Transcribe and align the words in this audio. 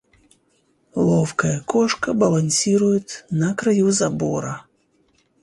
Ловкая 0.95 1.59
кошка 1.61 2.15
балансирует 2.15 3.23
на 3.29 3.53
краю 3.53 3.91
забора. 3.91 4.65